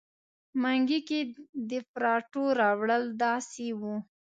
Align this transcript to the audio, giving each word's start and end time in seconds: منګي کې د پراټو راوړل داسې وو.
منګي 0.61 0.99
کې 1.07 1.19
د 1.69 1.71
پراټو 1.93 2.43
راوړل 2.59 3.03
داسې 3.23 3.67
وو. 3.79 3.95